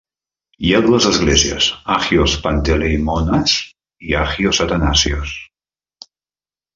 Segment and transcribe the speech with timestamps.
[0.67, 3.53] Hi ha dues esglésies: Agios Panteleimonas
[4.07, 5.35] i Agios Athanasios.